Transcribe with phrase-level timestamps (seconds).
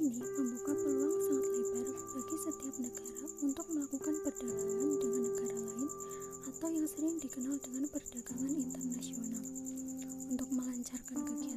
[0.00, 5.90] ini membuka peluang sangat lebar bagi setiap negara untuk melakukan perdagangan dengan negara lain
[6.40, 9.44] atau yang sering dikenal dengan perdagangan internasional.
[10.32, 11.49] Untuk melancarkan kegiatan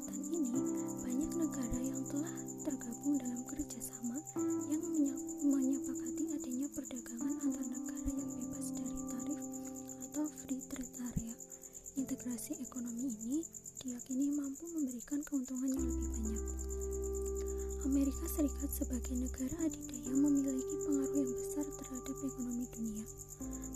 [18.73, 23.05] sebagai negara adidaya memiliki pengaruh yang besar terhadap ekonomi dunia.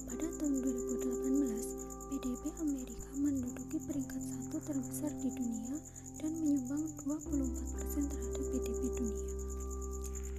[0.10, 5.78] Pada tahun 2018, PDB Amerika menduduki peringkat satu terbesar di dunia
[6.18, 9.26] dan menyumbang 24% terhadap PDB dunia.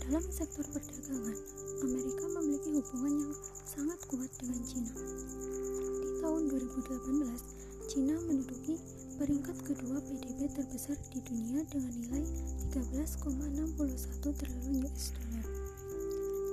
[0.02, 1.38] Dalam sektor perdagangan,
[1.86, 4.94] Amerika memiliki hubungan yang sangat kuat dengan Cina.
[6.02, 8.74] Di tahun 2018, Cina menduduki
[9.18, 12.22] peringkat kedua PDB terbesar di dunia dengan nilai
[12.70, 13.26] 13,61
[14.22, 15.46] triliun US dollar.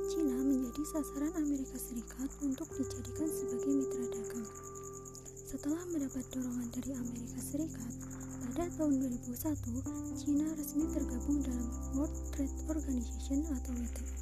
[0.09, 4.49] Cina menjadi sasaran Amerika Serikat untuk dijadikan sebagai mitra dagang.
[5.45, 7.93] Setelah mendapat dorongan dari Amerika Serikat,
[8.49, 14.13] pada tahun 2001, Cina resmi tergabung dalam World Trade Organization atau WTO.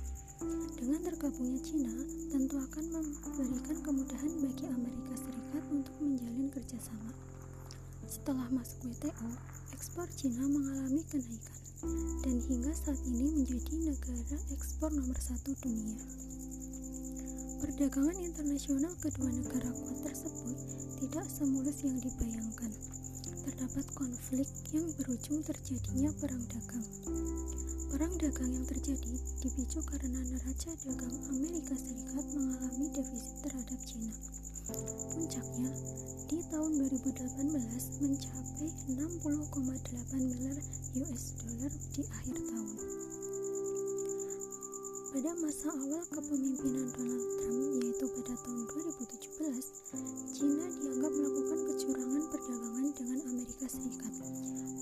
[0.83, 1.95] Dengan tergabungnya Cina,
[2.27, 7.33] tentu akan memberikan kemudahan bagi Amerika Serikat untuk menjalin kerjasama.
[8.03, 9.31] Setelah masuk WTO,
[9.71, 11.59] ekspor Cina mengalami kenaikan,
[12.23, 15.95] dan hingga saat ini menjadi negara ekspor nomor satu dunia.
[17.63, 20.58] Perdagangan internasional kedua negara kuat tersebut
[20.99, 22.71] tidak semulus yang dibayangkan.
[23.47, 26.87] Terdapat konflik yang berujung terjadinya perang dagang.
[27.87, 34.11] Perang dagang yang terjadi dipicu karena neraca dagang Amerika Serikat mengalami defisit terhadap Cina.
[34.63, 35.75] Puncaknya,
[36.31, 40.57] di tahun 2018 mencapai 60,8 miliar
[41.03, 42.75] US dollar di akhir tahun.
[45.11, 49.67] Pada masa awal kepemimpinan Donald Trump, yaitu pada tahun 2017,
[50.31, 54.13] Cina dianggap melakukan kecurangan perdagangan dengan Amerika Serikat.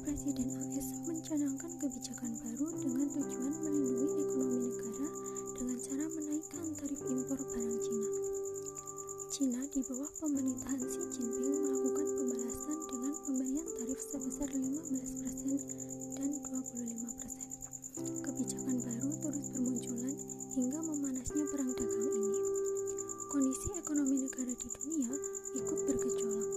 [0.05, 5.09] Presiden AS mencanangkan kebijakan baru dengan tujuan melindungi ekonomi negara
[5.57, 7.60] dengan cara menaikkan tarif impor barang
[9.41, 9.57] Cina.
[9.73, 18.21] Di bawah pemerintahan Xi Jinping melakukan pembalasan dengan pemberian tarif sebesar 15% dan 25%.
[18.21, 20.13] Kebijakan baru terus bermunculan
[20.53, 22.37] hingga memanasnya perang dagang ini.
[23.33, 25.09] Kondisi ekonomi negara di dunia
[25.57, 26.49] ikut bergejolak,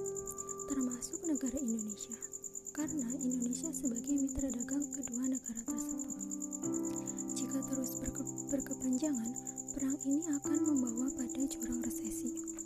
[0.68, 2.16] termasuk negara Indonesia,
[2.76, 6.16] karena Indonesia sebagai mitra dagang kedua negara tersebut.
[7.32, 8.22] Jika terus berke
[8.52, 9.32] berkepanjangan,
[9.72, 12.63] perang ini akan membawa pada jurang resesi.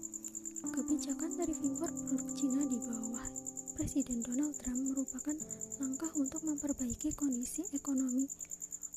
[0.79, 3.27] Kebijakan tarif impor produk Cina di bawah
[3.75, 5.35] Presiden Donald Trump merupakan
[5.83, 8.31] langkah untuk memperbaiki kondisi ekonomi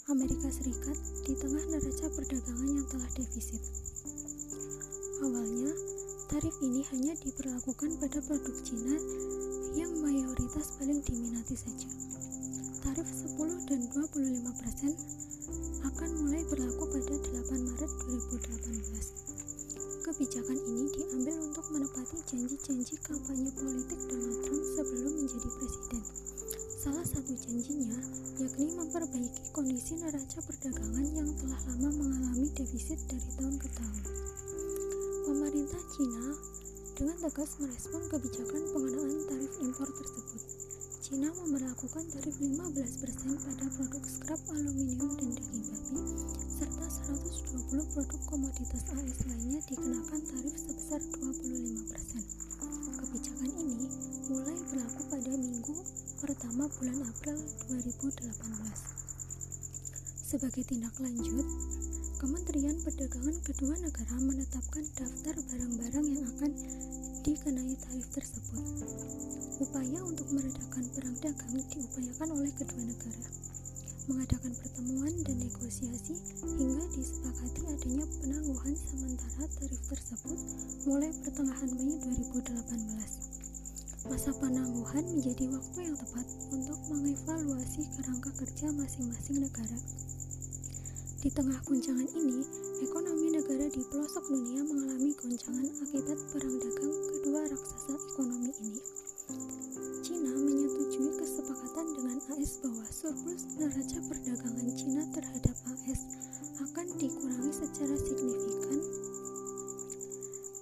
[0.06, 0.94] Amerika Serikat
[1.26, 3.66] di tengah neraca perdagangan yang telah defisit.
[5.26, 5.74] Awalnya,
[6.30, 9.02] tarif ini hanya diperlakukan pada produk Cina
[9.74, 11.90] yang mayoritas paling diminati saja.
[12.86, 17.42] Tarif 10 dan 25% akan mulai berlaku pada 8
[17.74, 19.31] Maret 2018.
[20.12, 26.04] Kebijakan ini diambil untuk menepati janji-janji kampanye politik Donald Trump sebelum menjadi presiden.
[26.84, 27.96] Salah satu janjinya
[28.44, 34.04] yakni memperbaiki kondisi neraca perdagangan yang telah lama mengalami defisit dari tahun ke tahun.
[35.32, 36.26] Pemerintah Cina
[37.00, 40.44] dengan tegas merespon kebijakan pengenaan tarif impor tersebut.
[41.00, 46.04] Cina memperlakukan tarif 15% pada produk scrap aluminium dan daging babi,
[47.12, 51.92] 120 produk komoditas AS lainnya dikenakan tarif sebesar 25%.
[53.04, 53.92] Kebijakan ini
[54.32, 55.76] mulai berlaku pada minggu
[56.24, 57.36] pertama bulan April
[57.68, 58.32] 2018.
[60.24, 61.44] Sebagai tindak lanjut,
[62.16, 66.52] Kementerian Perdagangan kedua negara menetapkan daftar barang-barang yang akan
[67.28, 68.88] dikenai tarif tersebut.
[69.60, 73.51] Upaya untuk meredakan perang dagang diupayakan oleh kedua negara.
[74.10, 80.40] Mengadakan pertemuan dan negosiasi hingga disepakati adanya penangguhan sementara tarif tersebut
[80.90, 84.10] mulai pertengahan Mei 2018.
[84.10, 89.78] Masa penangguhan menjadi waktu yang tepat untuk mengevaluasi kerangka kerja masing-masing negara.
[91.22, 92.42] Di tengah guncangan ini,
[92.82, 99.01] ekonomi negara di pelosok dunia mengalami goncangan akibat perang dagang kedua raksasa ekonomi ini.
[102.42, 106.02] AS bahwa surplus neraca perdagangan Cina terhadap AS
[106.58, 108.82] akan dikurangi secara signifikan.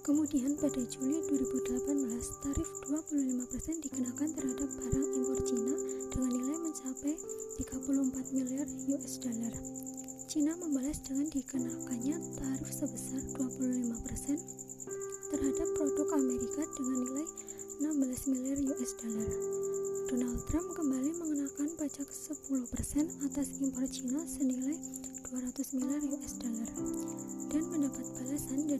[0.04, 2.04] Kemudian pada Juli 2018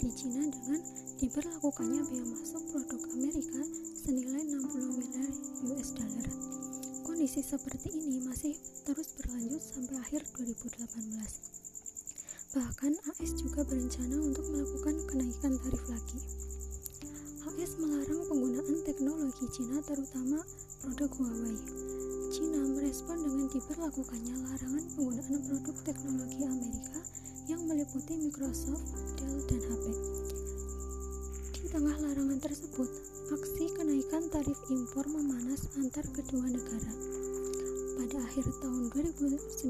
[0.00, 0.80] dari Cina dengan
[1.20, 3.60] diberlakukannya bea masuk produk Amerika
[4.00, 5.28] senilai 60 miliar
[5.68, 6.24] US dollar.
[7.04, 8.56] Kondisi seperti ini masih
[8.88, 10.88] terus berlanjut sampai akhir 2018.
[12.56, 16.20] Bahkan AS juga berencana untuk melakukan kenaikan tarif lagi.
[17.60, 20.40] AS melarang penggunaan teknologi Cina terutama
[20.80, 21.60] produk Huawei.
[22.32, 27.19] Cina merespon dengan diberlakukannya larangan penggunaan produk teknologi Amerika
[27.50, 29.84] yang meliputi Microsoft, Dell, dan HP.
[31.58, 32.86] Di tengah larangan tersebut,
[33.26, 36.94] aksi kenaikan tarif impor memanas antar kedua negara.
[37.98, 39.66] Pada akhir tahun 2019,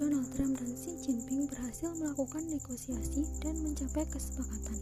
[0.00, 4.80] Donald Trump dan Xi Jinping berhasil melakukan negosiasi dan mencapai kesepakatan.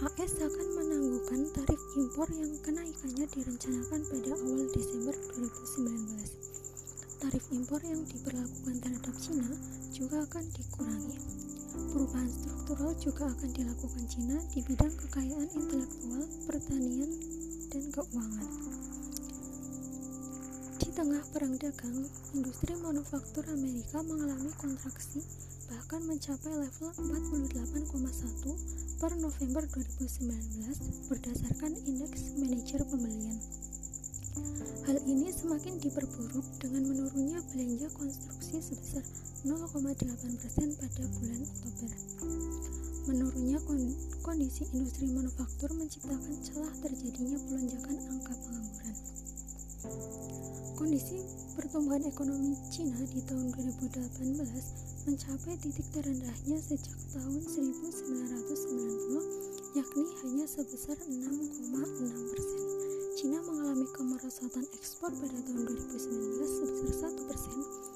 [0.00, 7.20] AS akan menangguhkan tarif impor yang kenaikannya direncanakan pada awal Desember 2019.
[7.20, 11.14] Tarif impor yang diberlakukan terhadap Cina juga akan dikurangi.
[11.94, 17.06] Perubahan struktural juga akan dilakukan Cina di bidang kekayaan intelektual, pertanian,
[17.70, 18.48] dan keuangan.
[20.82, 22.02] Di tengah perang dagang,
[22.34, 25.22] industri manufaktur Amerika mengalami kontraksi
[25.70, 33.38] bahkan mencapai level 48,1 per November 2019 berdasarkan indeks manajer pembelian.
[34.82, 39.06] Hal ini semakin diperburuk dengan menurunnya belanja konstruksi sebesar
[39.42, 40.06] 0,8%
[40.78, 41.90] pada bulan Oktober.
[43.10, 43.58] Menurunnya
[44.22, 48.94] kondisi industri manufaktur menciptakan celah terjadinya pelonjakan angka pengangguran.
[50.78, 51.26] Kondisi
[51.58, 61.02] pertumbuhan ekonomi Cina di tahun 2018 mencapai titik terendahnya sejak tahun 1990 yakni hanya sebesar
[61.02, 62.62] 6,6 persen.
[63.18, 67.90] Cina mengalami kemerosotan ekspor pada tahun 2019 sebesar 1 persen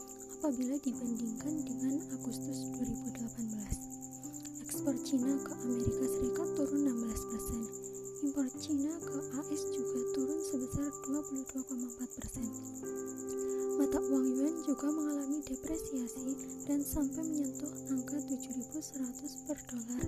[0.46, 4.62] apabila dibandingkan dengan Agustus 2018.
[4.62, 8.22] Ekspor Cina ke Amerika Serikat turun 16%.
[8.22, 13.74] Impor Cina ke AS juga turun sebesar 22,4%.
[13.74, 16.38] Mata uang yuan juga mengalami depresiasi
[16.70, 20.06] dan sampai menyentuh angka 7.100 per dolar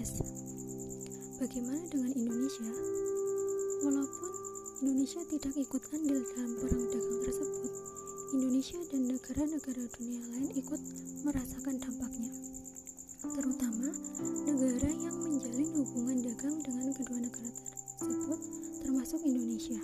[0.00, 0.24] AS.
[1.36, 2.72] Bagaimana dengan Indonesia?
[3.84, 4.32] Walaupun
[4.80, 7.83] Indonesia tidak ikut andil dalam perang dagang tersebut,
[8.34, 10.80] Indonesia dan negara-negara dunia lain ikut
[11.22, 12.34] merasakan dampaknya,
[13.22, 13.94] terutama
[14.42, 17.50] negara yang menjalin hubungan dagang dengan kedua negara
[18.02, 18.40] tersebut,
[18.82, 19.78] termasuk Indonesia.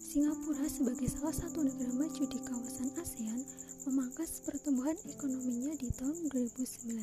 [0.00, 3.44] Singapura sebagai salah satu negara maju di kawasan ASEAN
[3.84, 6.96] memangkas pertumbuhan ekonominya di tahun 2019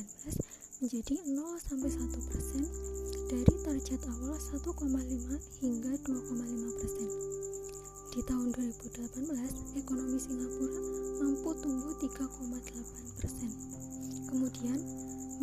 [0.82, 2.66] menjadi 0 1 persen
[3.30, 5.23] dari target awal 1,5
[9.84, 10.80] ekonomi Singapura
[11.20, 13.52] mampu tumbuh 3,8 persen.
[14.32, 14.80] Kemudian,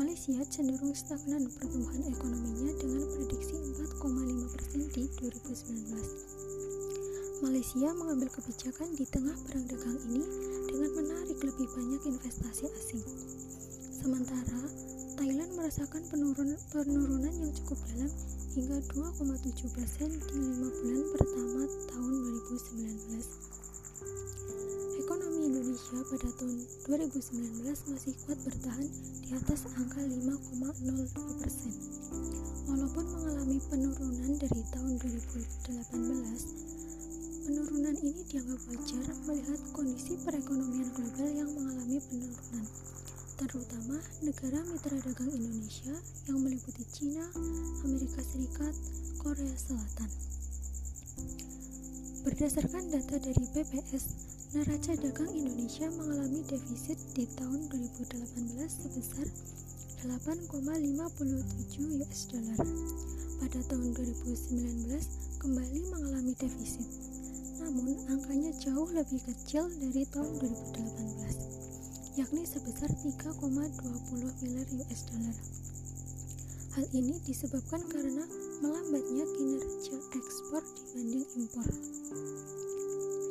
[0.01, 3.53] Malaysia cenderung stagnan pertumbuhan ekonominya dengan prediksi
[4.01, 7.45] 4,5 persen di 2019.
[7.45, 10.25] Malaysia mengambil kebijakan di tengah perang dagang ini
[10.65, 13.05] dengan menarik lebih banyak investasi asing.
[14.01, 14.61] Sementara,
[15.21, 18.09] Thailand merasakan penurunan, penurunan yang cukup dalam
[18.57, 21.61] hingga 2,7 persen di lima bulan pertama
[21.93, 22.13] tahun
[22.89, 23.61] 2019.
[25.01, 28.87] Ekonomi Indonesia pada tahun 2019 masih kuat bertahan
[29.23, 31.73] di atas angka 5,02 persen.
[32.69, 41.49] Walaupun mengalami penurunan dari tahun 2018, penurunan ini dianggap wajar melihat kondisi perekonomian global yang
[41.51, 42.65] mengalami penurunan
[43.41, 45.97] terutama negara mitra dagang Indonesia
[46.29, 47.25] yang meliputi Cina,
[47.81, 48.69] Amerika Serikat,
[49.17, 50.09] Korea Selatan.
[52.21, 54.03] Berdasarkan data dari BPS,
[54.53, 59.25] neraca dagang Indonesia mengalami defisit di tahun 2018 sebesar
[60.05, 62.59] 8,57 US dollar.
[63.41, 66.85] Pada tahun 2019 kembali mengalami defisit.
[67.57, 70.29] Namun angkanya jauh lebih kecil dari tahun
[70.77, 73.41] 2018 yakni sebesar 3,20
[74.45, 75.37] miliar US dollar.
[76.77, 78.29] Hal ini disebabkan karena
[78.61, 81.65] melambatnya kinerja ekspor dibanding impor.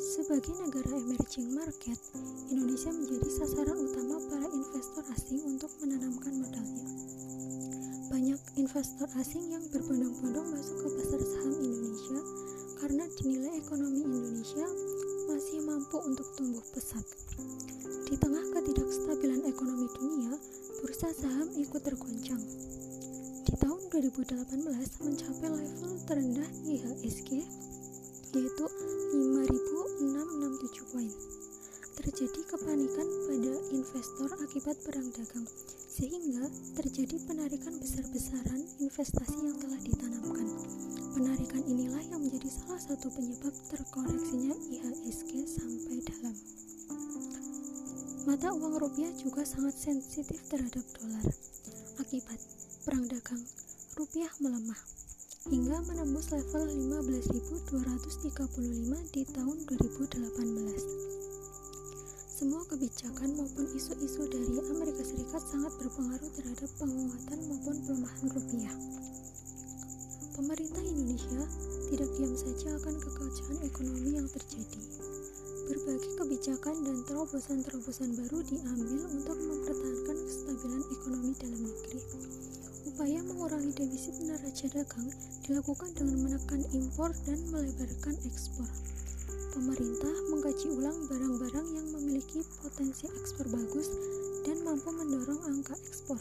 [0.02, 1.98] Sebagai negara emerging market,
[2.50, 6.86] Indonesia menjadi sasaran utama para investor asing untuk menanamkan modalnya.
[8.10, 12.20] Banyak investor asing yang berbondong-bondong masuk ke pasar saham Indonesia
[12.82, 14.66] karena dinilai ekonomi Indonesia
[15.30, 17.06] masih mampu untuk tumbuh pesat.
[18.10, 20.34] Di tengah ketidakstabilan ekonomi dunia,
[20.82, 22.09] bursa saham ikut tergoncang.
[24.00, 27.44] Di tahun 2018 mencapai level terendah IHSG
[28.32, 31.12] yaitu 5.667 poin.
[32.00, 35.44] Terjadi kepanikan pada investor akibat perang dagang,
[35.92, 36.48] sehingga
[36.80, 40.48] terjadi penarikan besar-besaran investasi yang telah ditanamkan.
[41.12, 46.36] Penarikan inilah yang menjadi salah satu penyebab terkoreksinya IHSG sampai dalam.
[48.24, 51.28] Mata uang rupiah juga sangat sensitif terhadap dolar.
[52.00, 52.40] Akibat
[52.80, 53.44] perang dagang,
[54.00, 54.80] rupiah melemah
[55.52, 60.24] hingga menembus level 15.235 di tahun 2018.
[62.32, 68.72] Semua kebijakan maupun isu-isu dari Amerika Serikat sangat berpengaruh terhadap penguatan maupun pelemahan rupiah.
[70.32, 71.44] Pemerintah Indonesia
[71.92, 74.80] tidak diam saja akan kekacauan ekonomi yang terjadi.
[75.68, 82.00] Berbagai kebijakan dan terobosan-terobosan baru diambil untuk mempertahankan kestabilan ekonomi dalam negeri
[83.00, 85.08] Upaya mengurangi defisit neraca dagang
[85.48, 88.68] dilakukan dengan menekan impor dan melebarkan ekspor.
[89.56, 93.88] Pemerintah mengkaji ulang barang-barang yang memiliki potensi ekspor bagus
[94.44, 96.20] dan mampu mendorong angka ekspor.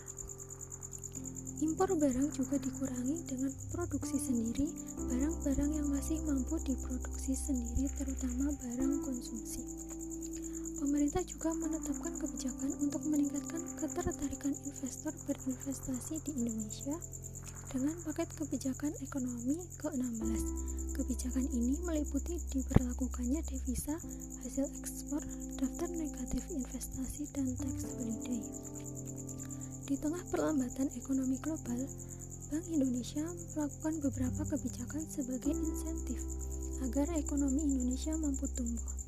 [1.59, 4.71] Impor barang juga dikurangi dengan produksi sendiri
[5.03, 9.67] barang-barang yang masih mampu diproduksi sendiri terutama barang konsumsi.
[10.79, 16.95] Pemerintah juga menetapkan kebijakan untuk meningkatkan ketertarikan investor berinvestasi di Indonesia
[17.69, 20.43] dengan paket kebijakan ekonomi ke-16.
[20.95, 23.99] Kebijakan ini meliputi diberlakukannya devisa,
[24.39, 25.19] hasil ekspor,
[25.59, 28.41] daftar negatif investasi, dan tax holiday.
[29.83, 31.81] Di tengah perlambatan ekonomi global,
[32.49, 36.23] Bank Indonesia melakukan beberapa kebijakan sebagai insentif
[36.87, 38.98] agar ekonomi Indonesia mampu tumbuh.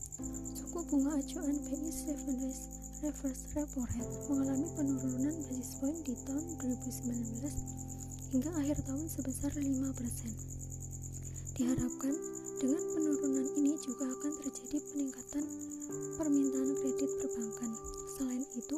[0.71, 2.59] Suku bunga acuan BI 7 days
[3.03, 7.43] reverse repo rate mengalami penurunan basis point di tahun 2019
[8.31, 9.67] hingga akhir tahun sebesar 5%.
[11.59, 12.15] Diharapkan
[12.63, 15.43] dengan penurunan ini juga akan terjadi peningkatan
[16.15, 17.71] permintaan kredit perbankan.
[18.15, 18.77] Selain itu,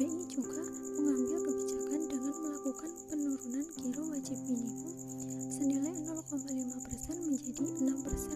[0.00, 0.64] BI juga
[0.96, 4.96] mengambil kebijakan dengan melakukan penurunan giro wajib minimum
[5.52, 8.33] senilai 0,5% menjadi 6%